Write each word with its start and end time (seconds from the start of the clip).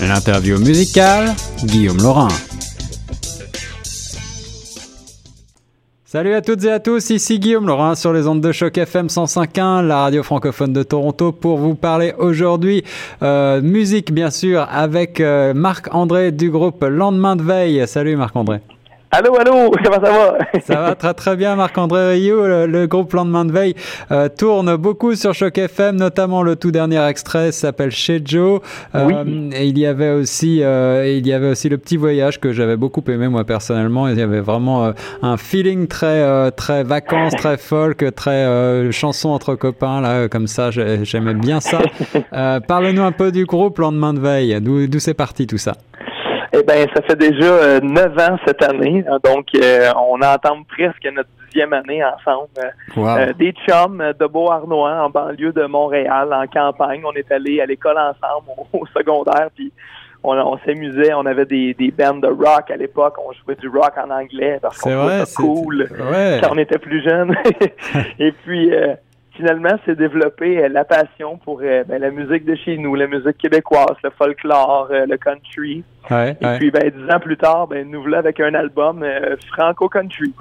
L'interview 0.00 0.58
musicale, 0.58 1.34
Guillaume 1.64 1.98
Laurin. 1.98 2.28
Salut 6.06 6.32
à 6.32 6.40
toutes 6.40 6.64
et 6.64 6.70
à 6.70 6.80
tous, 6.80 7.10
ici 7.10 7.38
Guillaume 7.38 7.66
Laurin 7.66 7.94
sur 7.94 8.12
les 8.12 8.26
ondes 8.26 8.40
de 8.40 8.50
choc 8.50 8.78
FM 8.78 9.08
105.1, 9.08 9.86
la 9.86 9.98
radio 9.98 10.22
francophone 10.22 10.72
de 10.72 10.82
Toronto, 10.82 11.32
pour 11.32 11.58
vous 11.58 11.74
parler 11.74 12.14
aujourd'hui 12.18 12.82
euh, 13.22 13.60
musique 13.60 14.10
bien 14.12 14.30
sûr 14.30 14.66
avec 14.70 15.20
euh, 15.20 15.52
Marc-André 15.52 16.32
du 16.32 16.50
groupe 16.50 16.82
Lendemain 16.82 17.36
de 17.36 17.42
Veille. 17.42 17.86
Salut 17.86 18.16
Marc-André. 18.16 18.60
Allô, 19.12 19.34
allô, 19.34 19.72
comment 19.84 20.00
ça 20.00 20.12
va? 20.12 20.38
ça 20.60 20.80
va 20.82 20.94
très 20.94 21.14
très 21.14 21.34
bien, 21.34 21.56
Marc-André 21.56 22.12
Rio. 22.12 22.46
Le, 22.46 22.86
groupe 22.86 23.12
Lendemain 23.12 23.44
de 23.44 23.50
Veille 23.50 23.74
euh, 24.12 24.28
tourne 24.28 24.76
beaucoup 24.76 25.16
sur 25.16 25.34
Choc 25.34 25.58
FM, 25.58 25.96
notamment 25.96 26.44
le 26.44 26.54
tout 26.54 26.70
dernier 26.70 27.04
extrait 27.08 27.50
s'appelle 27.50 27.90
Chez 27.90 28.22
Joe. 28.24 28.60
Euh, 28.94 29.06
oui. 29.06 29.50
Et 29.52 29.66
il 29.66 29.76
y 29.80 29.84
avait 29.84 30.12
aussi, 30.12 30.62
euh, 30.62 31.12
il 31.12 31.26
y 31.26 31.32
avait 31.32 31.50
aussi 31.50 31.68
le 31.68 31.76
petit 31.76 31.96
voyage 31.96 32.38
que 32.38 32.52
j'avais 32.52 32.76
beaucoup 32.76 33.02
aimé 33.08 33.26
moi 33.26 33.42
personnellement. 33.44 34.06
Il 34.06 34.16
y 34.16 34.22
avait 34.22 34.40
vraiment 34.40 34.92
un 35.22 35.36
feeling 35.36 35.88
très 35.88 36.52
très 36.52 36.84
vacances, 36.84 37.34
très 37.34 37.56
folk, 37.56 38.14
très 38.14 38.92
chanson 38.92 39.30
entre 39.30 39.56
copains 39.56 40.00
là, 40.00 40.28
comme 40.28 40.46
ça. 40.46 40.70
J'aimais 40.70 41.34
bien 41.34 41.58
ça. 41.60 41.80
Parle-nous 42.68 43.02
un 43.02 43.12
peu 43.12 43.32
du 43.32 43.44
groupe 43.44 43.78
Lendemain 43.78 44.14
de 44.14 44.20
Veille. 44.20 44.60
D'où 44.60 45.00
c'est 45.00 45.14
parti 45.14 45.48
tout 45.48 45.58
ça? 45.58 45.74
Eh 46.52 46.62
bien, 46.64 46.84
ça 46.94 47.02
fait 47.02 47.16
déjà 47.16 47.44
euh, 47.44 47.80
neuf 47.80 48.12
ans 48.18 48.36
cette 48.44 48.62
année, 48.62 49.04
donc 49.22 49.46
euh, 49.54 49.90
on 49.96 50.20
entend 50.20 50.62
presque 50.64 51.06
notre 51.12 51.28
dixième 51.44 51.72
année 51.72 52.02
ensemble. 52.04 52.48
Euh, 52.96 53.32
des 53.34 53.52
chums 53.68 54.02
de 54.18 54.26
Beauharnois 54.26 54.94
en 54.94 55.10
banlieue 55.10 55.52
de 55.52 55.64
Montréal, 55.66 56.32
en 56.32 56.46
campagne. 56.48 57.02
On 57.04 57.12
est 57.12 57.30
allé 57.30 57.60
à 57.60 57.66
l'école 57.66 57.98
ensemble 57.98 58.48
au, 58.72 58.84
secondaire, 58.86 59.48
puis 59.54 59.72
on, 60.24 60.58
s'amusait. 60.66 61.14
On 61.14 61.24
avait 61.24 61.46
des, 61.46 61.72
des 61.74 61.92
bands 61.92 62.18
de 62.18 62.26
rock 62.26 62.68
à 62.70 62.76
l'époque. 62.76 63.14
On 63.24 63.32
jouait 63.32 63.54
du 63.54 63.68
rock 63.68 63.92
en 63.96 64.10
anglais 64.10 64.58
parce 64.60 64.78
qu'on 64.78 64.90
trouvait 64.90 65.26
ça 65.26 65.42
cool 65.42 65.88
quand 66.42 66.48
on 66.50 66.58
était 66.58 66.78
plus 66.78 67.02
jeune. 67.04 67.32
Et 68.18 68.32
puis 68.32 68.72
finalement, 69.36 69.76
c'est 69.84 69.96
développé 69.96 70.58
euh, 70.58 70.68
la 70.68 70.84
passion 70.84 71.38
pour 71.38 71.60
euh, 71.62 71.84
ben, 71.84 72.00
la 72.00 72.10
musique 72.10 72.44
de 72.44 72.54
chez 72.54 72.76
nous, 72.76 72.94
la 72.94 73.06
musique 73.06 73.38
québécoise, 73.38 73.96
le 74.02 74.10
folklore, 74.10 74.88
euh, 74.90 75.06
le 75.06 75.16
country. 75.16 75.84
et 76.10 76.58
puis, 76.58 76.70
ben, 76.70 76.90
dix 76.90 77.12
ans 77.12 77.20
plus 77.20 77.36
tard, 77.36 77.68
ben, 77.68 77.88
nous 77.88 78.02
voilà 78.02 78.18
avec 78.18 78.40
un 78.40 78.54
album 78.54 79.04
franco-country. 79.52 80.32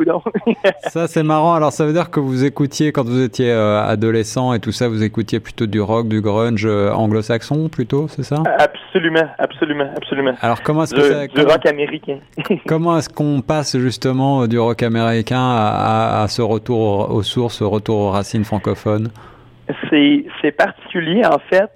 ça, 0.88 1.08
c'est 1.08 1.24
marrant. 1.24 1.54
Alors, 1.56 1.72
ça 1.72 1.86
veut 1.86 1.94
dire 1.94 2.10
que 2.10 2.20
vous 2.20 2.44
écoutiez, 2.46 2.92
quand 2.92 3.06
vous 3.06 3.22
étiez 3.22 3.52
adolescent 3.52 4.54
et 4.54 4.60
tout 4.60 4.72
ça, 4.72 4.88
vous 4.88 5.04
écoutiez 5.04 5.40
plutôt 5.40 5.66
du 5.66 5.82
rock, 5.82 6.08
du 6.08 6.22
grunge 6.22 6.66
anglo-saxon 6.66 7.70
plutôt, 7.70 8.08
c'est 8.08 8.24
ça? 8.24 8.44
Absolument, 8.58 9.28
absolument, 9.38 9.90
absolument. 9.96 10.34
Alors, 10.42 10.62
comment 10.64 10.84
est-ce 10.84 10.96
que 10.96 11.34
Du 11.34 11.46
rock 11.46 11.66
américain. 11.66 12.20
comment 12.68 12.98
est-ce 12.98 13.10
qu'on 13.10 13.42
passe 13.42 13.78
justement 13.78 14.48
du 14.48 14.58
rock 14.58 14.82
américain 14.84 15.42
à, 15.42 16.24
à 16.24 16.28
ce 16.28 16.42
retour 16.42 17.12
aux 17.12 17.24
sources, 17.24 17.62
retour 17.62 17.98
aux 17.98 18.12
racines 18.12 18.46
francophones 18.46 18.79
c'est 19.90 20.52
particulier, 20.52 21.26
en 21.26 21.40
fait. 21.40 21.70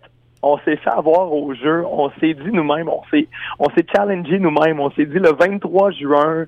On 0.46 0.58
s'est 0.58 0.76
fait 0.76 0.90
avoir 0.90 1.32
au 1.32 1.54
jeu, 1.54 1.86
on 1.90 2.10
s'est 2.20 2.34
dit 2.34 2.52
nous-mêmes, 2.52 2.90
on 2.90 3.02
s'est 3.10 3.30
on 3.60 3.70
s'est 3.70 3.86
challengé 3.96 4.40
nous-mêmes, 4.40 4.78
on 4.82 4.92
s'est 4.92 5.06
dit 5.06 5.18
le 5.18 5.32
23 5.32 5.92
juin 5.92 6.48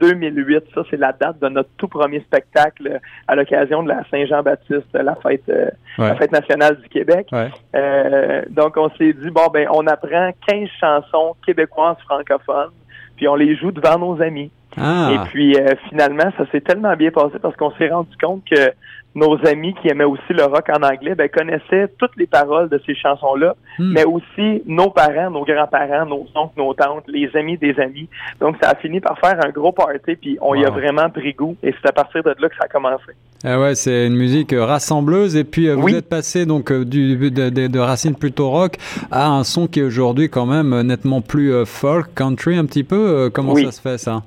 2008, 0.00 0.54
euh, 0.54 0.60
ça 0.74 0.80
c'est 0.88 0.96
la 0.96 1.12
date 1.12 1.38
de 1.40 1.48
notre 1.50 1.68
tout 1.76 1.86
premier 1.86 2.20
spectacle 2.20 2.98
à 3.28 3.34
l'occasion 3.34 3.82
de 3.82 3.88
la 3.88 4.02
Saint-Jean-Baptiste, 4.10 4.86
la 4.94 5.16
fête 5.16 5.42
euh, 5.50 5.68
la 5.98 6.16
fête 6.16 6.32
nationale 6.32 6.80
du 6.80 6.88
Québec. 6.88 7.28
Euh, 7.74 8.42
donc 8.48 8.78
on 8.78 8.88
s'est 8.96 9.12
dit 9.12 9.30
bon 9.30 9.48
ben 9.52 9.68
on 9.70 9.86
apprend 9.86 10.30
15 10.48 10.70
chansons 10.80 11.36
québécoises 11.44 11.98
francophones, 12.06 12.72
puis 13.16 13.28
on 13.28 13.34
les 13.34 13.54
joue 13.54 13.70
devant 13.70 13.98
nos 13.98 14.22
amis. 14.22 14.50
Ah. 14.78 15.10
Et 15.12 15.18
puis 15.28 15.56
finalement, 15.90 16.30
ça 16.38 16.44
s'est 16.52 16.62
tellement 16.62 16.96
bien 16.96 17.10
passé 17.10 17.38
parce 17.40 17.56
qu'on 17.56 17.72
s'est 17.72 17.88
rendu 17.88 18.16
compte 18.18 18.44
que 18.50 18.72
nos 19.16 19.34
amis 19.46 19.74
qui 19.80 19.88
aimaient 19.88 20.04
aussi 20.04 20.30
le 20.30 20.44
rock 20.44 20.68
en 20.68 20.82
anglais 20.82 21.14
ben, 21.14 21.28
connaissaient 21.28 21.88
toutes 21.98 22.14
les 22.16 22.26
paroles 22.26 22.68
de 22.68 22.80
ces 22.84 22.94
chansons-là, 22.94 23.56
hmm. 23.78 23.92
mais 23.92 24.04
aussi 24.04 24.62
nos 24.66 24.90
parents, 24.90 25.30
nos 25.30 25.44
grands-parents, 25.44 26.04
nos 26.04 26.26
oncles, 26.34 26.58
nos 26.58 26.74
tantes, 26.74 27.04
les 27.08 27.30
amis 27.34 27.56
des 27.56 27.80
amis. 27.80 28.08
Donc, 28.40 28.56
ça 28.62 28.70
a 28.70 28.74
fini 28.76 29.00
par 29.00 29.18
faire 29.18 29.38
un 29.44 29.48
gros 29.48 29.72
party, 29.72 30.16
puis 30.16 30.38
on 30.42 30.54
y 30.54 30.64
a 30.64 30.70
vraiment 30.70 31.08
pris 31.08 31.32
goût, 31.32 31.56
et 31.62 31.72
c'est 31.72 31.88
à 31.88 31.92
partir 31.92 32.22
de 32.22 32.34
là 32.38 32.48
que 32.48 32.56
ça 32.56 32.64
a 32.64 32.68
commencé. 32.68 33.12
Ah 33.42 33.58
ouais, 33.58 33.74
c'est 33.74 34.06
une 34.06 34.16
musique 34.16 34.54
rassembleuse, 34.56 35.34
et 35.34 35.44
puis 35.44 35.68
euh, 35.68 35.76
vous 35.76 35.88
êtes 35.88 36.08
passé 36.08 36.44
donc 36.44 36.70
euh, 36.70 36.84
du, 36.84 37.16
de, 37.30 37.48
de, 37.48 37.78
racines 37.78 38.16
plutôt 38.16 38.50
rock 38.50 38.76
à 39.10 39.28
un 39.28 39.44
son 39.44 39.66
qui 39.66 39.80
est 39.80 39.84
aujourd'hui 39.84 40.28
quand 40.28 40.46
même 40.46 40.82
nettement 40.82 41.22
plus 41.22 41.54
euh, 41.54 41.64
folk, 41.64 42.14
country 42.14 42.58
un 42.58 42.66
petit 42.66 42.84
peu. 42.84 43.30
Comment 43.32 43.56
ça 43.56 43.72
se 43.72 43.80
fait 43.80 43.98
ça? 43.98 44.22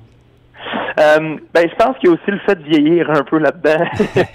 Euh, 1.00 1.36
ben, 1.54 1.68
je 1.68 1.74
pense 1.76 1.96
qu'il 1.98 2.08
y 2.08 2.12
a 2.12 2.14
aussi 2.14 2.30
le 2.30 2.38
fait 2.40 2.56
de 2.56 2.64
vieillir 2.64 3.10
un 3.10 3.22
peu 3.22 3.38
là-dedans. 3.38 3.84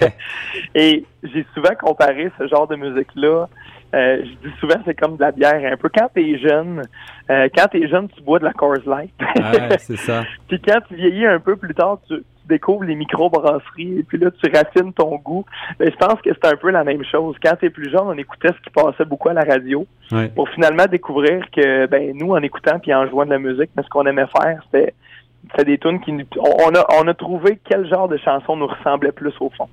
Et 0.75 1.05
j'ai 1.23 1.45
souvent 1.53 1.75
comparé 1.79 2.31
ce 2.39 2.47
genre 2.47 2.67
de 2.67 2.75
musique-là. 2.75 3.47
Euh, 3.93 4.17
je 4.23 4.49
dis 4.49 4.55
souvent 4.59 4.75
c'est 4.83 4.95
comme 4.95 5.15
de 5.15 5.21
la 5.21 5.31
bière 5.31 5.61
un 5.71 5.77
peu. 5.77 5.89
Quand 5.93 6.09
t'es 6.13 6.37
jeune, 6.39 6.81
euh, 7.29 7.47
quand 7.55 7.67
t'es 7.67 7.87
jeune, 7.87 8.09
tu 8.09 8.21
bois 8.23 8.39
de 8.39 8.45
la 8.45 8.53
Coors 8.53 8.77
Light. 8.85 9.13
ouais, 9.35 9.77
c'est 9.77 9.97
ça. 9.97 10.23
Puis 10.47 10.59
quand 10.59 10.79
tu 10.87 10.95
vieillis 10.95 11.25
un 11.25 11.39
peu 11.39 11.55
plus 11.55 11.73
tard, 11.73 11.99
tu, 12.07 12.15
découvres 12.47 12.83
les 12.83 12.93
micro-brasseries 12.93 13.99
et 13.99 14.03
puis 14.03 14.19
là, 14.19 14.29
tu 14.29 14.51
raffines 14.51 14.93
ton 14.93 15.15
goût. 15.15 15.45
Ben, 15.79 15.89
je 15.91 15.97
pense 15.97 16.21
que 16.21 16.29
c'est 16.31 16.45
un 16.45 16.55
peu 16.55 16.69
la 16.69 16.83
même 16.83 17.03
chose. 17.03 17.35
Quand 17.41 17.55
t'es 17.59 17.71
plus 17.71 17.89
jeune, 17.89 18.03
on 18.05 18.17
écoutait 18.17 18.49
ce 18.49 18.61
qui 18.61 18.69
passait 18.69 19.05
beaucoup 19.05 19.29
à 19.29 19.33
la 19.33 19.43
radio 19.43 19.87
pour 20.35 20.47
finalement 20.49 20.85
découvrir 20.85 21.43
que 21.51 21.87
ben 21.87 22.15
nous, 22.15 22.31
en 22.33 22.41
écoutant 22.43 22.77
puis 22.77 22.93
en 22.93 23.07
jouant 23.07 23.25
de 23.25 23.31
la 23.31 23.39
musique, 23.39 23.71
mais 23.75 23.81
ce 23.81 23.89
qu'on 23.89 24.05
aimait 24.05 24.27
faire, 24.27 24.61
c'était 24.65 24.93
c'est 25.55 25.65
des 25.65 25.77
tunes 25.77 25.99
qui 25.99 26.11
on 26.11 26.75
a 26.75 26.85
on 27.01 27.07
a 27.07 27.13
trouvé 27.13 27.59
quel 27.69 27.87
genre 27.87 28.07
de 28.07 28.17
chanson 28.17 28.55
nous 28.55 28.67
ressemblait 28.67 29.11
plus 29.11 29.33
au 29.39 29.49
fond. 29.49 29.67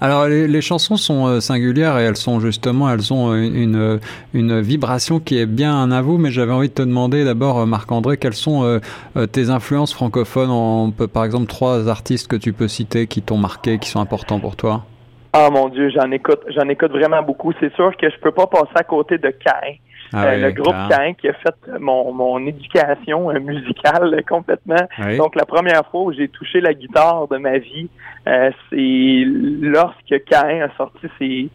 Alors 0.00 0.26
les, 0.26 0.60
chansons 0.60 0.96
sont 0.96 1.26
euh, 1.26 1.40
singulières 1.40 1.98
et 1.98 2.04
elles 2.04 2.16
sont 2.16 2.40
justement 2.40 2.90
elles 2.90 3.12
ont 3.12 3.34
une 3.34 4.00
une 4.34 4.60
vibration 4.60 5.20
qui 5.20 5.38
est 5.38 5.46
bien 5.46 5.90
à 5.90 6.02
vous 6.02 6.18
mais 6.18 6.30
j'avais 6.30 6.52
envie 6.52 6.68
de 6.68 6.74
te 6.74 6.82
demander 6.82 7.24
d'abord 7.24 7.60
euh, 7.60 7.66
Marc 7.66 7.90
André 7.92 8.16
quelles 8.16 8.34
sont 8.34 8.62
euh, 8.64 9.26
tes 9.26 9.50
influences 9.50 9.92
francophones? 9.92 10.50
On 10.50 10.90
peut 10.90 11.08
par 11.08 11.24
exemple 11.24 11.46
trois 11.46 11.88
artistes 11.88 12.28
que 12.28 12.36
tu 12.36 12.52
peux 12.52 12.68
citer 12.68 13.06
qui 13.06 13.22
t'ont 13.22 13.38
marqué 13.38 13.78
qui 13.78 13.88
sont 13.88 14.00
importants 14.00 14.40
pour 14.40 14.56
toi? 14.56 14.84
Ah 15.32 15.50
mon 15.50 15.68
dieu, 15.68 15.90
j'en 15.90 16.10
écoute 16.12 16.40
j'en 16.54 16.68
écoute 16.68 16.92
vraiment 16.92 17.22
beaucoup, 17.22 17.52
c'est 17.60 17.74
sûr 17.74 17.96
que 17.96 18.08
je 18.08 18.16
peux 18.20 18.32
pas 18.32 18.46
passer 18.46 18.72
à 18.74 18.84
côté 18.84 19.18
de 19.18 19.28
Cain. 19.30 19.76
Ah 20.12 20.26
euh, 20.26 20.36
le 20.36 20.52
groupe 20.52 20.76
Cain 20.88 21.14
qui 21.14 21.28
a 21.28 21.32
fait 21.32 21.78
mon, 21.78 22.12
mon 22.12 22.46
éducation 22.46 23.30
euh, 23.30 23.40
musicale 23.40 24.22
complètement. 24.28 24.86
Donc 25.16 25.34
la 25.36 25.44
première 25.44 25.86
fois 25.90 26.02
où 26.02 26.12
j'ai 26.12 26.28
touché 26.28 26.60
la 26.60 26.74
guitare 26.74 27.28
de 27.28 27.36
ma 27.38 27.58
vie, 27.58 27.88
euh, 28.26 28.50
c'est 28.70 29.24
lorsque 29.26 30.24
Cain 30.24 30.62
a 30.62 30.76
sorti 30.76 31.06
ses, 31.18 31.48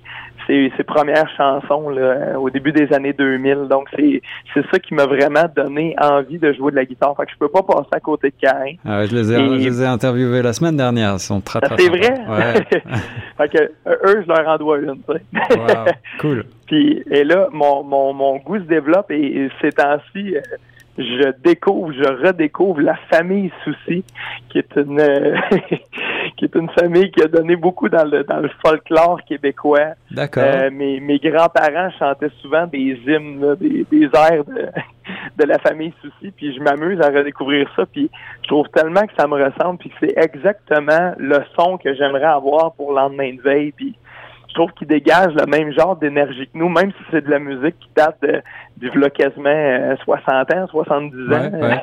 ses, 0.52 0.72
ses 0.76 0.84
premières 0.84 1.30
chansons 1.38 1.90
là, 1.90 2.38
au 2.40 2.50
début 2.50 2.72
des 2.72 2.92
années 2.94 3.14
2000. 3.14 3.68
Donc 3.70 3.88
c'est 3.96 4.22
c'est 4.54 4.64
ça 4.70 4.80
qui 4.80 4.94
m'a 4.94 5.06
vraiment 5.06 5.46
donné 5.56 5.96
envie 6.00 6.38
de 6.38 6.52
jouer 6.54 6.72
de 6.72 6.76
la 6.76 6.86
guitare. 6.86 7.16
Fait 7.16 7.26
que 7.26 7.32
je 7.32 7.38
peux 7.38 7.50
pas 7.50 7.64
passer 7.64 7.90
à 7.92 8.00
côté 8.00 8.30
de 8.30 8.36
Cain. 8.42 8.74
Ah 8.86 9.06
je, 9.06 9.16
les 9.16 9.32
ai, 9.32 9.36
je 9.36 9.70
les 9.70 9.82
ai 9.82 9.86
interviewés 9.86 10.42
la 10.42 10.54
semaine 10.54 10.78
dernière. 10.78 11.14
Ils 11.14 11.20
sont 11.20 11.42
très 11.42 11.62
très 11.62 11.78
C'est 11.78 11.90
vrai? 11.90 12.12
Ouais. 12.32 12.64
fait 13.38 13.50
que 13.50 13.64
eux, 13.88 14.24
je 14.24 14.28
leur 14.28 14.48
en 14.48 14.58
dois 14.58 14.80
une. 14.80 14.90
wow, 14.90 15.86
cool. 16.20 16.46
Puis 16.68 17.04
et 17.10 17.24
là, 17.24 17.48
mon, 17.52 17.84
mon, 17.84 18.14
mon 18.14 18.38
goût 18.38 18.58
se 18.58 18.64
développe 18.64 19.12
et, 19.12 19.50
ces 19.62 19.72
temps-ci, 19.72 20.36
euh, 20.36 20.42
je 20.98 21.32
découvre, 21.44 21.94
je 21.94 22.28
redécouvre 22.28 22.82
la 22.82 22.96
famille 23.10 23.52
Souci, 23.64 24.04
qui 24.50 24.58
est 24.60 24.76
une 24.76 24.98
qui 26.38 26.46
est 26.46 26.56
une 26.56 26.70
famille 26.70 27.12
qui 27.12 27.22
a 27.24 27.28
donné 27.28 27.56
beaucoup 27.56 27.90
dans 27.90 28.04
le 28.04 28.24
dans 28.24 28.40
le 28.40 28.50
folklore 28.64 29.24
québécois. 29.24 29.96
D'accord. 30.12 30.44
Euh, 30.46 30.70
mes 30.72 31.00
mes 31.00 31.20
grands-parents 31.20 31.90
chantaient 31.98 32.32
souvent 32.42 32.68
des 32.68 33.00
hymnes, 33.06 33.56
des, 33.60 33.86
des 33.90 34.10
airs 34.14 34.44
de, 34.46 34.68
de 35.38 35.44
la 35.46 35.60
famille 35.60 35.94
Souci, 36.02 36.32
puis 36.32 36.54
je 36.54 36.62
m'amuse 36.62 37.00
à 37.02 37.10
redécouvrir 37.10 37.70
ça, 37.76 37.86
puis 37.86 38.10
je 38.44 38.48
trouve 38.48 38.68
tellement 38.70 39.06
que 39.06 39.14
ça 39.18 39.28
me 39.28 39.36
ressemble, 39.44 39.80
puis 39.80 39.92
c'est 40.00 40.14
exactement 40.18 41.14
le 41.18 41.40
son 41.58 41.78
que 41.78 41.94
j'aimerais 41.94 42.24
avoir 42.24 42.74
pour 42.74 42.94
lendemain 42.94 43.34
de 43.34 43.42
veille, 43.42 43.72
puis 43.72 43.96
je 44.52 44.56
trouve 44.56 44.72
qu'il 44.74 44.88
dégage 44.88 45.34
le 45.34 45.46
même 45.46 45.72
genre 45.72 45.96
d'énergie 45.96 46.46
que 46.48 46.58
nous, 46.58 46.68
même 46.68 46.92
si 46.92 47.04
c'est 47.10 47.24
de 47.24 47.30
la 47.30 47.40
musique 47.40 47.80
qui 47.80 47.90
date 47.96 48.18
de, 48.22 48.42
du 48.78 48.92
quasiment 49.12 49.96
60 50.04 50.52
euh, 50.52 50.64
ans, 50.64 50.68
70 50.68 51.34
ans. 51.34 51.52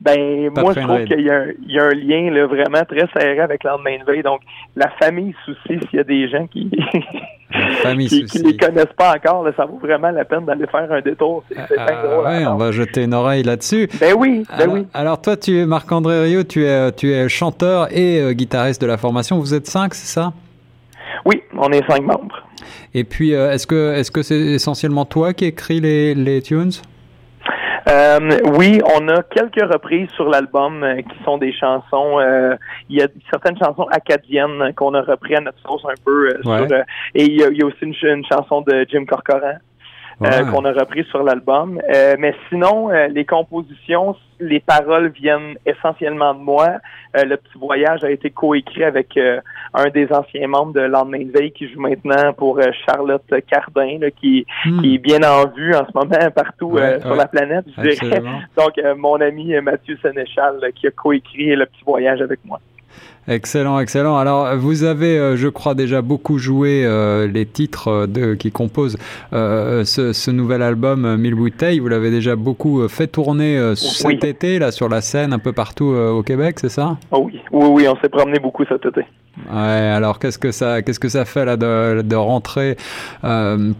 ben, 0.00 0.50
moi, 0.54 0.72
je 0.74 0.80
trouve 0.80 1.04
qu'il 1.04 1.20
y, 1.20 1.72
y, 1.72 1.78
a 1.78 1.84
un 1.84 1.94
lien 1.94 2.30
là, 2.30 2.46
vraiment 2.46 2.84
très 2.84 3.08
serré 3.12 3.40
avec 3.40 3.64
lendemain 3.64 3.98
de 3.98 4.04
veille. 4.04 4.22
Donc, 4.22 4.42
la 4.76 4.90
famille 5.00 5.34
Souci, 5.44 5.80
s'il 5.90 5.96
y 5.96 5.98
a 5.98 6.04
des 6.04 6.28
gens 6.28 6.46
qui 6.46 6.70
qui, 8.08 8.38
les 8.44 8.56
connaissent 8.56 8.94
pas 8.96 9.16
encore, 9.16 9.42
là, 9.42 9.50
ça 9.56 9.64
vaut 9.64 9.78
vraiment 9.78 10.10
la 10.10 10.24
peine 10.24 10.44
d'aller 10.44 10.66
faire 10.68 10.92
un 10.92 11.00
détour. 11.00 11.42
C'est 11.50 11.56
Oui, 11.58 12.46
on 12.46 12.56
va 12.56 12.70
jeter 12.70 13.04
une 13.04 13.14
oreille 13.14 13.42
là-dessus. 13.42 13.88
Ben 13.98 14.14
oui, 14.16 14.44
ben 14.48 14.62
alors, 14.62 14.74
oui. 14.74 14.86
Alors 14.94 15.20
toi, 15.20 15.36
tu 15.36 15.58
es 15.58 15.66
Marc-André 15.66 16.22
Rio, 16.22 16.44
tu 16.44 16.64
es, 16.64 16.92
tu 16.92 17.10
es 17.10 17.28
chanteur 17.28 17.88
et 17.90 18.20
euh, 18.20 18.32
guitariste 18.34 18.80
de 18.80 18.86
la 18.86 18.98
formation. 18.98 19.40
Vous 19.40 19.54
êtes 19.54 19.66
cinq, 19.66 19.94
c'est 19.94 20.06
ça? 20.06 20.32
Oui, 21.24 21.42
on 21.56 21.70
est 21.70 21.86
cinq 21.88 22.02
membres. 22.02 22.46
Et 22.94 23.04
puis, 23.04 23.34
euh, 23.34 23.52
est-ce 23.52 23.66
que 23.66 23.94
est-ce 23.94 24.10
que 24.10 24.22
c'est 24.22 24.38
essentiellement 24.38 25.04
toi 25.04 25.32
qui 25.32 25.44
écris 25.46 25.80
les, 25.80 26.14
les 26.14 26.42
tunes? 26.42 26.72
Euh, 27.88 28.38
oui, 28.56 28.80
on 28.84 29.08
a 29.08 29.22
quelques 29.22 29.62
reprises 29.72 30.10
sur 30.10 30.28
l'album 30.28 30.82
euh, 30.82 30.96
qui 30.96 31.24
sont 31.24 31.38
des 31.38 31.52
chansons. 31.52 32.18
Euh, 32.18 32.54
il 32.90 32.96
y 32.96 33.02
a 33.02 33.08
certaines 33.30 33.56
chansons 33.56 33.86
acadiennes 33.90 34.74
qu'on 34.74 34.92
a 34.94 35.00
repris 35.00 35.36
à 35.36 35.40
notre 35.40 35.58
sauce 35.66 35.84
un 35.86 35.94
peu. 36.04 36.38
et 37.14 37.24
il 37.24 37.34
y, 37.34 37.42
a, 37.42 37.66
aussi 37.66 37.76
une, 37.82 37.94
une, 38.02 38.24
chanson 38.26 38.60
de 38.62 38.86
Jim 38.90 39.04
Corcoran 39.06 39.56
euh, 40.22 40.44
qu'on 40.50 40.64
a 40.64 40.72
repris 40.72 41.04
sur 41.04 41.22
l'album. 41.22 41.80
Euh, 41.94 42.16
mais 42.18 42.34
sinon, 42.48 42.90
euh, 42.90 43.06
les 43.08 43.24
compositions, 43.24 44.16
les 44.40 44.58
paroles 44.58 45.10
viennent 45.10 45.56
essentiellement 45.64 46.34
de 46.34 46.40
moi. 46.40 46.78
le 47.14 47.36
petit 47.36 47.58
voyage 47.58 48.04
a 48.04 48.10
été 48.10 48.30
coécrit 48.30 48.84
avec 48.84 49.18
un 49.74 49.88
des 49.90 50.12
anciens 50.12 50.46
membres 50.46 50.72
de 50.72 50.80
Lendemain 50.80 51.24
de 51.24 51.32
veille 51.32 51.52
qui 51.52 51.68
joue 51.68 51.80
maintenant 51.80 52.32
pour 52.32 52.60
Charlotte 52.86 53.32
Cardin, 53.50 53.98
qui, 54.20 54.46
hmm. 54.64 54.80
qui, 54.80 54.94
est 54.94 54.98
bien 54.98 55.22
en 55.22 55.48
vue 55.48 55.74
en 55.74 55.84
ce 55.86 55.92
moment 55.94 56.30
partout 56.34 56.78
sur 57.00 57.14
la 57.16 57.26
planète, 57.26 57.64
je 57.76 57.82
dirais. 57.82 58.22
Donc, 58.56 58.74
mon 58.96 59.20
ami 59.20 59.54
Mathieu 59.60 59.98
Sénéchal 60.00 60.60
qui 60.76 60.86
a 60.86 60.90
coécrit 60.92 61.56
le 61.56 61.66
petit 61.66 61.82
voyage 61.84 62.20
avec 62.20 62.38
moi. 62.44 62.60
Excellent, 63.28 63.78
excellent. 63.78 64.16
Alors, 64.16 64.56
vous 64.56 64.84
avez, 64.84 65.18
euh, 65.18 65.36
je 65.36 65.48
crois, 65.48 65.74
déjà 65.74 66.00
beaucoup 66.00 66.38
joué 66.38 66.82
euh, 66.84 67.26
les 67.26 67.44
titres 67.44 67.88
euh, 67.88 68.06
de, 68.06 68.34
qui 68.34 68.50
composent 68.50 68.96
ce, 69.32 70.30
nouvel 70.30 70.62
album 70.62 71.16
Mille 71.16 71.34
bouteilles. 71.34 71.78
Vous 71.78 71.88
l'avez 71.88 72.10
déjà 72.10 72.36
beaucoup 72.36 72.88
fait 72.88 73.06
tourner 73.06 73.74
cet 73.74 74.24
été, 74.24 74.58
là, 74.58 74.70
sur 74.70 74.88
la 74.88 75.00
scène, 75.02 75.32
un 75.32 75.38
peu 75.38 75.52
partout 75.52 75.86
au 75.86 76.22
Québec, 76.22 76.58
c'est 76.60 76.68
ça? 76.70 76.96
Oh 77.10 77.24
Oui, 77.26 77.40
oui, 77.52 77.66
oui, 77.70 77.88
on 77.88 77.96
s'est 78.00 78.08
promené 78.08 78.38
beaucoup 78.38 78.64
cet 78.66 78.84
été. 78.86 79.02
Ouais, 79.52 79.58
alors 79.58 80.18
qu'est-ce 80.18 80.38
que 80.38 80.50
ça, 80.50 80.82
qu'est-ce 80.82 81.00
que 81.00 81.08
ça 81.08 81.24
fait 81.24 81.44
là 81.44 81.56
de, 81.56 82.02
de 82.02 82.16
rentrer 82.16 82.76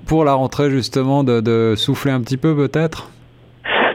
pour 0.07 0.25
la 0.25 0.35
rentrée 0.35 0.71
justement, 0.71 1.25
de, 1.25 1.41
de 1.41 1.75
souffler 1.77 2.13
un 2.13 2.21
petit 2.21 2.37
peu 2.37 2.55
peut-être? 2.55 3.11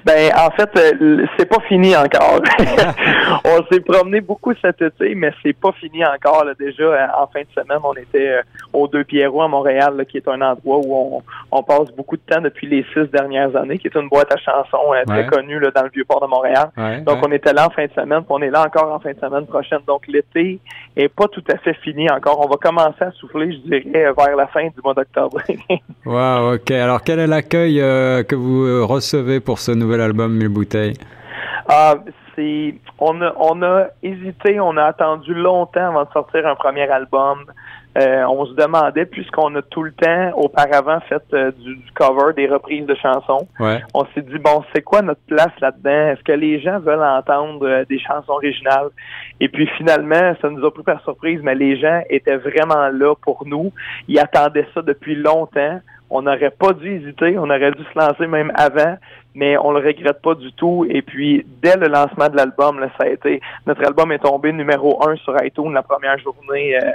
Ben, 0.05 0.31
en 0.35 0.51
fait, 0.51 0.69
euh, 0.77 1.25
c'est 1.37 1.45
pas 1.45 1.61
fini 1.67 1.95
encore. 1.95 2.41
on 3.45 3.63
s'est 3.71 3.79
promené 3.79 4.19
beaucoup 4.19 4.53
cet 4.61 4.81
été, 4.81 5.15
mais 5.15 5.31
c'est 5.41 5.53
pas 5.53 5.71
fini 5.73 6.03
encore. 6.05 6.43
Là. 6.43 6.53
Déjà, 6.59 6.83
euh, 6.83 7.07
en 7.17 7.27
fin 7.27 7.41
de 7.41 7.47
semaine, 7.55 7.79
on 7.83 7.93
était 7.93 8.29
euh, 8.29 8.41
aux 8.73 8.87
Deux 8.87 9.05
Pierrots 9.05 9.43
à 9.43 9.47
Montréal, 9.47 10.05
qui 10.09 10.17
est 10.17 10.27
un 10.27 10.41
endroit 10.41 10.77
où 10.77 10.93
on, 10.93 11.23
on, 11.51 11.63
passe 11.63 11.89
beaucoup 11.95 12.17
de 12.17 12.21
temps 12.21 12.41
depuis 12.41 12.67
les 12.67 12.85
six 12.93 13.09
dernières 13.13 13.55
années, 13.55 13.77
qui 13.77 13.87
est 13.87 13.95
une 13.95 14.09
boîte 14.09 14.33
à 14.33 14.37
chansons 14.37 14.93
très 15.07 15.25
connue 15.27 15.59
là, 15.59 15.71
dans 15.71 15.83
le 15.83 15.89
vieux 15.89 16.03
port 16.03 16.19
de 16.19 16.27
Montréal. 16.27 16.69
Donc, 17.05 17.19
on 17.25 17.31
était 17.31 17.53
là 17.53 17.67
en 17.67 17.69
fin 17.69 17.85
de 17.85 17.91
semaine, 17.93 18.19
puis 18.19 18.31
on 18.31 18.41
est 18.41 18.49
là 18.49 18.63
encore 18.63 18.91
en 18.91 18.99
fin 18.99 19.11
de 19.11 19.19
semaine 19.19 19.45
prochaine. 19.45 19.79
Donc, 19.87 20.07
l'été 20.07 20.59
est 20.97 21.07
pas 21.07 21.27
tout 21.27 21.43
à 21.51 21.57
fait 21.57 21.75
fini 21.75 22.11
encore. 22.11 22.41
On 22.45 22.49
va 22.49 22.57
commencer 22.57 23.01
à 23.01 23.11
souffler, 23.11 23.53
je 23.53 23.57
dirais, 23.59 24.11
vers 24.17 24.35
la 24.35 24.47
fin 24.47 24.65
du 24.65 24.81
mois 24.83 24.93
d'octobre. 24.93 25.37
wow, 26.05 26.55
ok. 26.55 26.71
Alors, 26.71 27.01
quel 27.03 27.19
est 27.19 27.27
l'accueil 27.27 27.75
que 27.75 28.35
vous 28.35 28.85
recevez 28.85 29.39
pour 29.39 29.59
ce 29.59 29.71
nouvel 29.71 29.92
album 30.01 30.33
Mille 30.33 30.49
bouteilles? 30.49 30.97
Ah, 31.67 31.95
c'est 32.35 32.75
on 32.99 33.21
a 33.21 33.33
on 33.37 33.61
a 33.61 33.87
hésité, 34.01 34.59
on 34.59 34.77
a 34.77 34.83
attendu 34.83 35.33
longtemps 35.33 35.89
avant 35.89 36.03
de 36.03 36.11
sortir 36.11 36.47
un 36.47 36.55
premier 36.55 36.89
album. 36.89 37.45
Euh, 37.95 38.23
on 38.25 38.47
se 38.47 38.53
demandait, 38.53 39.05
puisqu'on 39.05 39.53
a 39.55 39.61
tout 39.61 39.83
le 39.83 39.91
temps 39.91 40.31
auparavant 40.35 40.99
fait 41.01 41.21
euh, 41.33 41.51
du, 41.51 41.77
cover, 41.93 42.33
des 42.35 42.47
reprises 42.47 42.87
de 42.87 42.95
chansons, 42.95 43.47
on 43.59 44.05
s'est 44.15 44.23
dit, 44.23 44.39
bon, 44.39 44.63
c'est 44.73 44.81
quoi 44.81 45.03
notre 45.03 45.21
place 45.27 45.51
là-dedans? 45.61 46.11
Est-ce 46.11 46.23
que 46.23 46.31
les 46.31 46.59
gens 46.59 46.79
veulent 46.79 47.03
entendre 47.03 47.67
euh, 47.67 47.85
des 47.85 47.99
chansons 47.99 48.31
originales? 48.31 48.89
Et 49.39 49.47
puis 49.47 49.67
finalement, 49.77 50.33
ça 50.41 50.49
nous 50.49 50.65
a 50.65 50.73
pris 50.73 50.81
par 50.81 51.03
surprise, 51.03 51.39
mais 51.43 51.53
les 51.53 51.79
gens 51.79 52.01
étaient 52.09 52.37
vraiment 52.37 52.89
là 52.89 53.13
pour 53.21 53.45
nous. 53.45 53.71
Ils 54.07 54.17
attendaient 54.17 54.67
ça 54.73 54.81
depuis 54.81 55.15
longtemps. 55.15 55.79
On 56.09 56.23
n'aurait 56.23 56.51
pas 56.51 56.73
dû 56.73 56.95
hésiter, 56.95 57.37
on 57.37 57.43
aurait 57.43 57.71
dû 57.71 57.83
se 57.83 57.99
lancer 57.99 58.25
même 58.25 58.51
avant 58.55 58.97
mais 59.35 59.57
on 59.57 59.71
le 59.71 59.79
regrette 59.79 60.21
pas 60.21 60.35
du 60.35 60.51
tout. 60.53 60.85
Et 60.89 61.01
puis, 61.01 61.45
dès 61.61 61.75
le 61.75 61.87
lancement 61.87 62.29
de 62.29 62.35
l'album, 62.35 62.79
ça 62.97 63.05
a 63.05 63.07
été 63.07 63.41
notre 63.65 63.83
album 63.83 64.11
est 64.11 64.19
tombé 64.19 64.51
numéro 64.51 65.07
un 65.07 65.15
sur 65.17 65.35
iTunes 65.43 65.73
la 65.73 65.83
première 65.83 66.17
journée 66.19 66.77
euh, 66.77 66.91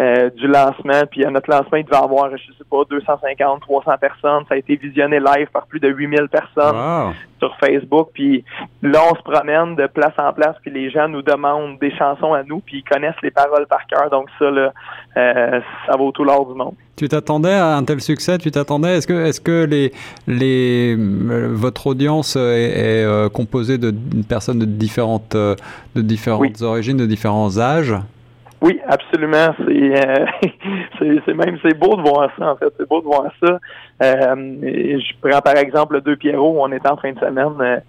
euh, 0.00 0.30
du 0.30 0.46
lancement. 0.46 1.02
Puis 1.10 1.24
à 1.24 1.30
notre 1.30 1.50
lancement, 1.50 1.78
il 1.78 1.84
devait 1.84 1.96
avoir, 1.96 2.30
je 2.30 2.36
sais 2.36 2.64
pas, 2.70 2.82
250, 2.88 3.60
300 3.60 3.92
personnes. 4.00 4.44
Ça 4.48 4.54
a 4.54 4.56
été 4.56 4.76
visionné 4.76 5.20
live 5.20 5.48
par 5.52 5.66
plus 5.66 5.80
de 5.80 5.88
8000 5.88 6.28
personnes 6.28 7.14
sur 7.38 7.56
Facebook. 7.58 8.08
Puis 8.14 8.44
là, 8.82 9.00
on 9.10 9.14
se 9.14 9.22
promène 9.22 9.76
de 9.76 9.86
place 9.86 10.14
en 10.18 10.32
place, 10.32 10.56
puis 10.62 10.70
les 10.70 10.90
gens 10.90 11.08
nous 11.08 11.22
demandent 11.22 11.78
des 11.78 11.94
chansons 11.96 12.32
à 12.32 12.42
nous, 12.42 12.60
puis 12.60 12.78
ils 12.78 12.84
connaissent 12.84 13.20
les 13.22 13.30
paroles 13.30 13.66
par 13.66 13.86
cœur. 13.86 14.10
Donc 14.10 14.28
ça, 14.38 14.50
là, 14.50 14.72
euh, 15.16 15.60
ça 15.86 15.96
vaut 15.96 16.12
tout 16.12 16.24
l'or 16.24 16.46
du 16.46 16.54
monde. 16.54 16.74
Tu 16.96 17.08
t'attendais 17.08 17.52
à 17.52 17.76
un 17.76 17.84
tel 17.84 18.00
succès? 18.00 18.38
Tu 18.38 18.50
t'attendais? 18.50 18.96
Est-ce 18.96 19.06
que, 19.06 19.26
est-ce 19.26 19.40
que 19.40 19.66
les, 19.66 19.92
les, 20.26 20.96
votre 20.96 21.75
audience 21.84 22.36
est, 22.36 23.04
euh, 23.04 23.28
composée 23.28 23.78
de 23.78 23.92
personnes 24.28 24.60
de 24.60 24.64
différentes, 24.64 25.34
euh, 25.34 25.54
de 25.94 26.02
différentes 26.02 26.62
origines, 26.62 26.96
de 26.96 27.06
différents 27.06 27.58
âges? 27.58 27.94
Oui, 28.62 28.80
absolument. 28.86 29.54
C'est, 30.98 31.20
c'est, 31.26 31.34
même 31.34 31.58
c'est 31.62 31.78
beau 31.78 31.94
de 31.94 32.00
voir 32.00 32.30
ça 32.38 32.52
en 32.52 32.56
fait. 32.56 32.72
C'est 32.78 32.88
beau 32.88 33.00
de 33.00 33.04
voir 33.04 33.30
ça. 33.44 33.58
je 34.00 35.12
prends 35.20 35.40
par 35.40 35.58
exemple 35.58 36.00
deux 36.00 36.16
Pierrot. 36.16 36.56
On 36.58 36.72
était 36.72 36.88
en 36.88 36.96
fin 36.96 37.12
de 37.12 37.18
semaine 37.18 37.82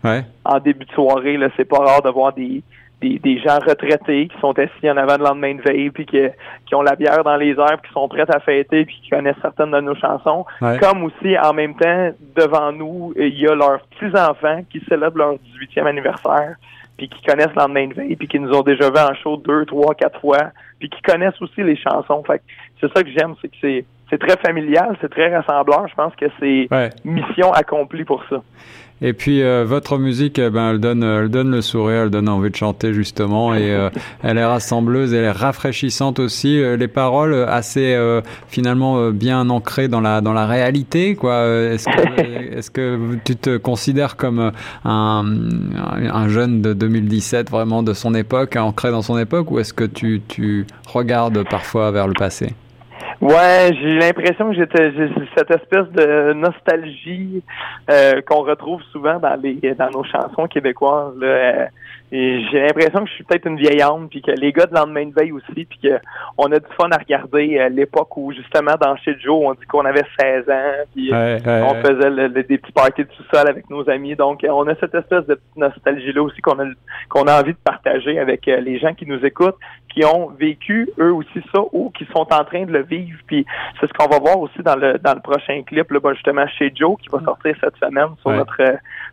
en 0.44 0.60
début 0.60 0.84
de 0.84 0.92
soirée. 0.92 1.38
Là, 1.38 1.48
c'est 1.56 1.64
pas 1.64 1.78
rare 1.78 2.02
de 2.02 2.10
voir 2.10 2.34
des 2.34 2.62
des, 3.02 3.20
des, 3.20 3.40
gens 3.40 3.60
retraités 3.60 4.28
qui 4.28 4.40
sont 4.40 4.58
assis 4.58 4.90
en 4.90 4.98
avant 4.98 5.18
de 5.18 5.24
lendemain 5.24 5.56
de 5.56 5.62
veille, 5.62 5.90
puis 5.92 6.06
qui, 6.06 6.20
qui 6.66 6.76
ont 6.76 6.82
la 6.82 6.96
bière 6.96 7.24
dans 7.24 7.38
les 7.38 7.52
airs, 7.52 7.78
puis 7.82 7.90
qui 7.90 7.94
sont 7.94 8.08
prêts 8.08 8.30
à 8.30 8.40
fêter, 8.40 8.86
puis 8.86 9.00
qui 9.04 9.10
connaissent 9.10 9.36
certaines 9.42 9.72
de 9.72 9.80
nos 9.82 9.96
chansons. 9.96 10.46
Comme 10.60 11.04
aussi, 11.04 11.38
en 11.38 11.54
même 11.54 11.76
temps, 11.76 12.10
devant 12.36 12.72
nous, 12.72 13.14
il 13.16 13.40
y 13.40 13.48
a 13.48 13.56
leurs 13.56 13.82
petits-enfants 13.82 14.64
qui 14.70 14.82
célèbrent 14.90 15.18
leur 15.18 15.36
18e 15.36 15.86
anniversaire, 15.86 16.56
puis 16.98 17.08
qui 17.08 17.22
connaissent 17.24 17.54
lendemain 17.56 17.88
de 17.88 17.94
veille, 17.94 18.16
puis 18.16 18.28
qui 18.28 18.40
nous 18.40 18.52
ont 18.52 18.64
déjà 18.64 18.90
vu 18.90 18.98
en 18.98 19.14
show 19.14 19.38
deux, 19.38 19.66
trois, 19.66 19.94
quatre 19.94 20.20
fois, 20.20 20.52
puis 20.80 20.90
qui 20.90 21.02
connaissent 21.02 21.40
aussi 21.42 21.62
les 21.62 21.76
chansons. 21.76 22.24
Fait 22.26 22.42
c'est 22.82 22.92
ça 22.94 23.04
que 23.04 23.10
j'aime, 23.10 23.36
c'est 23.42 23.50
que 23.50 23.58
c'est 23.62 23.86
c'est 24.10 24.20
très 24.20 24.38
familial, 24.38 24.98
c'est 25.02 25.10
très 25.10 25.36
rassembleur. 25.36 25.88
Je 25.88 25.96
pense 25.96 26.16
que 26.16 26.26
c'est 26.40 26.70
mission 27.04 27.52
accomplie 27.52 28.06
pour 28.06 28.24
ça. 28.30 28.42
Et 29.00 29.14
puis 29.14 29.44
euh, 29.44 29.64
votre 29.64 30.00
musique, 30.00 30.40
eh 30.40 30.50
ben, 30.50 30.72
elle 30.72 30.80
donne, 30.80 31.04
elle 31.04 31.30
donne 31.30 31.52
le 31.52 31.62
sourire, 31.62 32.04
elle 32.04 32.10
donne 32.10 32.28
envie 32.28 32.50
de 32.50 32.56
chanter 32.56 32.96
justement, 32.96 33.54
et 33.54 33.72
euh, 33.72 33.92
elle 34.24 34.40
est 34.40 34.46
rassembleuse, 34.46 35.14
elle 35.14 35.26
est 35.26 35.32
rafraîchissante 35.32 36.18
aussi. 36.18 36.60
Euh, 36.60 36.78
les 36.78 36.88
paroles 36.88 37.36
assez 37.48 37.96
finalement 38.48 39.12
bien 39.12 39.50
ancrées 39.50 39.88
dans 39.88 40.02
la 40.02 40.22
dans 40.22 40.34
la 40.34 40.48
réalité, 40.48 41.16
quoi. 41.16 41.46
Est-ce 41.46 41.86
que, 41.86 42.22
est-ce 42.58 42.72
que 42.72 43.18
tu 43.24 43.36
te 43.36 43.58
considères 43.58 44.16
comme 44.16 44.52
un, 44.84 45.26
un 45.76 46.28
jeune 46.28 46.64
de 46.64 46.74
2017 46.74 47.52
vraiment 47.52 47.84
de 47.84 47.94
son 47.94 48.16
époque, 48.16 48.56
ancré 48.56 48.90
dans 48.90 49.04
son 49.04 49.20
époque, 49.20 49.52
ou 49.52 49.60
est-ce 49.60 49.74
que 49.74 49.84
tu 49.84 50.22
tu 50.28 50.66
regardes 50.88 51.48
parfois 51.48 51.92
vers 51.92 52.08
le 52.08 52.14
passé? 52.14 52.56
Ouais, 53.22 53.72
j'ai 53.82 54.00
l'impression 54.00 54.50
que 54.50 54.56
j'étais 54.56 54.92
cette 55.36 55.52
espèce 55.52 55.90
de 55.92 56.34
nostalgie 56.34 57.44
euh, 57.90 58.22
qu'on 58.22 58.44
retrouve 58.44 58.82
souvent 58.92 59.20
dans 59.20 59.40
les 59.42 59.74
dans 59.74 59.90
nos 59.90 60.04
chansons 60.04 60.48
québécoises. 60.48 61.16
Là, 61.18 61.70
euh, 62.14 62.40
j'ai 62.50 62.62
l'impression 62.62 63.04
que 63.04 63.10
je 63.10 63.16
suis 63.16 63.24
peut-être 63.26 63.48
une 63.48 63.58
vieille 63.58 63.82
âme, 63.82 64.08
puis 64.10 64.22
que 64.22 64.32
les 64.32 64.54
gars 64.54 64.66
de 64.66 64.74
lendemain 64.74 65.06
de 65.06 65.14
veille 65.14 65.34
aussi, 65.34 65.66
puis 65.66 65.80
qu'on 65.82 66.46
a 66.52 66.60
du 66.60 66.66
fun 66.80 66.90
à 66.92 66.98
regarder 66.98 67.60
à 67.60 67.68
l'époque 67.68 68.16
où 68.16 68.32
justement 68.32 68.76
dans 68.80 68.96
chez 68.98 69.18
Joe, 69.20 69.44
on 69.46 69.54
dit 69.54 69.66
qu'on 69.68 69.84
avait 69.84 70.06
16 70.18 70.50
ans, 70.50 70.86
puis 70.96 71.12
on 71.14 71.76
faisait 71.84 72.30
des 72.30 72.58
petits 72.58 72.72
parties 72.72 73.04
de 73.04 73.10
sous-sol 73.12 73.50
avec 73.50 73.70
nos 73.70 73.90
amis. 73.90 74.16
Donc 74.16 74.46
on 74.50 74.68
a 74.68 74.76
cette 74.76 74.96
espèce 74.96 75.26
de 75.26 75.36
petite 75.36 75.58
nostalgie-là 75.58 76.22
aussi 76.22 76.42
qu'on 76.42 76.60
a 76.60 76.66
qu'on 77.10 77.24
a 77.24 77.42
envie 77.42 77.54
de 77.54 77.60
partager 77.64 78.20
avec 78.20 78.48
euh, 78.48 78.62
les 78.62 78.80
gens 78.80 78.94
qui 78.94 79.06
nous 79.06 79.26
écoutent, 79.26 79.58
qui 79.94 80.06
ont 80.06 80.28
vécu 80.30 80.90
eux 81.00 81.14
aussi 81.14 81.42
ça 81.54 81.60
ou 81.74 81.90
qui 81.90 82.06
sont 82.14 82.28
en 82.32 82.44
train 82.46 82.66
de 82.66 82.72
le 82.72 82.84
vivre. 82.84 83.20
Puis 83.28 83.46
c'est 83.80 83.88
ce 83.88 83.94
qu'on 83.94 84.08
va 84.08 84.20
voir 84.20 84.40
aussi 84.40 84.62
dans 84.64 84.76
le 84.76 84.98
dans 85.00 85.14
le 85.14 85.22
prochain 85.22 85.62
clip, 85.64 85.92
là, 85.92 86.00
ben, 86.00 86.14
justement 86.14 86.48
chez 86.48 86.72
Joe, 86.74 86.98
qui 87.02 87.10
va 87.10 87.20
sortir 87.22 87.56
cette 87.60 87.76
semaine 87.78 88.16
sur 88.22 88.32
notre 88.32 88.62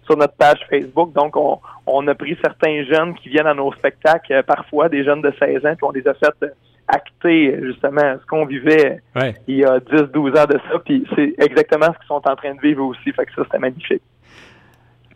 sur 0.05 0.17
notre 0.17 0.35
page 0.35 0.61
Facebook. 0.71 1.13
Donc 1.13 1.37
on, 1.37 1.59
on 1.87 2.07
a 2.09 2.15
pris 2.15 2.37
certains 2.43 2.85
jeunes 2.85 3.15
qui 3.15 3.29
viennent 3.29 3.47
à 3.47 3.55
nos 3.55 3.73
spectacles, 3.73 4.33
euh, 4.33 4.43
parfois 4.43 4.89
des 4.89 5.05
jeunes 5.05 5.23
de 5.23 5.33
16 5.39 5.67
ans, 5.67 5.75
puis 5.77 5.85
on 5.85 5.91
les 5.91 6.07
a 6.07 6.15
fait 6.15 6.35
euh, 6.43 6.49
acter 6.89 7.59
justement 7.63 8.17
ce 8.21 8.27
qu'on 8.27 8.45
vivait 8.45 9.01
il 9.49 9.57
y 9.57 9.65
a 9.65 9.79
10-12 9.79 10.39
ans 10.39 10.47
de 10.47 10.59
ça, 10.71 10.79
puis 10.85 11.07
c'est 11.15 11.35
exactement 11.39 11.87
ce 11.87 11.99
qu'ils 11.99 12.09
sont 12.09 12.23
en 12.29 12.37
train 12.37 12.55
de 12.55 12.61
vivre 12.61 12.85
aussi. 12.85 13.13
Fait 13.13 13.25
que 13.25 13.33
ça, 13.35 13.43
c'était 13.45 13.59
magnifique. 13.59 14.03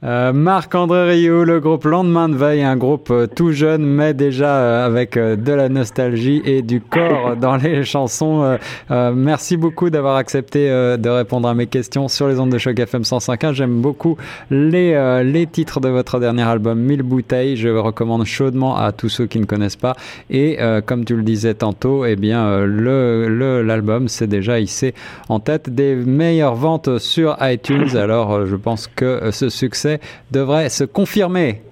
Euh, 0.05 0.33
Marc-André 0.33 1.11
Rio, 1.11 1.43
le 1.43 1.59
groupe 1.59 1.85
Lendemain 1.85 2.29
de 2.29 2.37
Veille, 2.37 2.63
un 2.63 2.77
groupe 2.77 3.11
euh, 3.11 3.27
tout 3.27 3.51
jeune 3.51 3.85
mais 3.85 4.15
déjà 4.15 4.55
euh, 4.55 4.87
avec 4.87 5.19
de 5.19 5.53
la 5.53 5.69
nostalgie 5.69 6.41
et 6.45 6.63
du 6.63 6.81
corps 6.81 7.35
dans 7.41 7.57
les 7.57 7.83
chansons. 7.83 8.59
merci 8.91 9.57
beaucoup 9.57 9.91
d'avoir 9.91 10.15
accepté 10.17 10.69
de 10.69 11.09
répondre 11.09 11.49
à 11.49 11.55
mes 11.55 11.67
questions 11.67 12.07
sur 12.07 12.29
les 12.29 12.39
ondes 12.39 12.51
de 12.51 12.59
choc 12.59 12.79
FM 12.79 13.03
105.1. 13.03 13.55
J'aime 13.55 13.81
beaucoup 13.81 14.17
les, 14.51 15.23
les 15.25 15.47
titres 15.47 15.81
de 15.81 15.89
votre 15.89 16.21
dernier 16.21 16.43
album, 16.43 16.79
Mille 16.79 17.03
bouteilles. 17.03 17.57
Je 17.57 17.69
recommande 17.69 18.25
chaudement 18.25 18.77
à 18.77 18.93
tous 18.93 19.09
ceux 19.09 19.27
qui 19.27 19.41
ne 19.41 19.47
connaissent 19.47 19.77
pas. 19.77 19.97
Et 20.31 20.59
comme 20.87 21.05
tu 21.05 21.17
le 21.17 21.23
disais 21.23 21.55
tantôt, 21.55 22.05
eh 22.05 22.17
bien 22.17 22.65
le 22.65 23.63
l'album 23.63 24.09
s'est 24.09 24.27
déjà 24.27 24.61
hissé 24.61 24.95
en 25.29 25.41
tête 25.41 25.71
des 25.71 25.95
meilleures 25.95 26.55
ventes 26.55 26.99
sur 26.99 27.37
iTunes. 27.41 27.97
Alors 27.97 28.47
je 28.47 28.57
pense 28.57 28.87
que 28.87 29.31
ce 29.33 29.49
succès 29.49 29.88
succès 29.97 30.01
devrait 30.31 30.69
se 30.69 30.85
confirmer. 30.85 31.63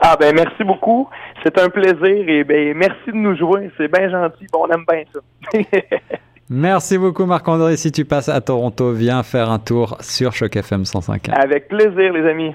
Ah 0.00 0.16
ben 0.18 0.34
merci 0.34 0.64
beaucoup. 0.64 1.08
C'est 1.42 1.58
un 1.58 1.68
plaisir 1.68 2.28
et 2.28 2.44
ben 2.44 2.76
merci 2.76 3.06
de 3.08 3.16
nous 3.16 3.36
jouer. 3.36 3.70
C'est 3.76 3.90
bien 3.90 4.10
gentil. 4.10 4.46
on 4.54 4.68
aime 4.68 4.84
bien 4.88 5.04
ça. 5.12 5.58
merci 6.50 6.98
beaucoup 6.98 7.24
Marc-André. 7.24 7.76
Si 7.76 7.92
tu 7.92 8.04
passes 8.04 8.28
à 8.28 8.40
Toronto, 8.40 8.92
viens 8.92 9.22
faire 9.22 9.50
un 9.50 9.58
tour 9.58 9.96
sur 10.00 10.32
Choc 10.32 10.56
FM 10.56 10.84
105. 10.84 11.28
Avec 11.30 11.68
plaisir 11.68 12.12
les 12.12 12.28
amis. 12.28 12.54